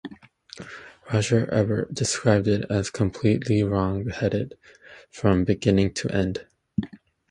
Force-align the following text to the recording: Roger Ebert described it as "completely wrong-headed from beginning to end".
Roger 1.13 1.47
Ebert 1.53 1.93
described 1.93 2.47
it 2.47 2.65
as 2.71 2.89
"completely 2.89 3.61
wrong-headed 3.61 4.57
from 5.11 5.43
beginning 5.43 5.93
to 5.93 6.09
end". 6.09 6.47